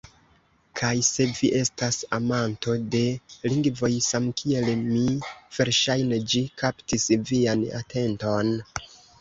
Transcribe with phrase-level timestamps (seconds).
[0.79, 3.01] Kaj se vi estas amanto de
[3.53, 5.05] lingvoj samkiel mi
[5.59, 8.55] verŝajne ĝi kaptis vian atenton